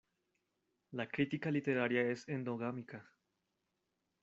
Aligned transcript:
La 0.93 1.07
crítica 1.07 1.51
literaria 1.51 2.01
es 2.01 2.27
endogámica. 2.27 3.07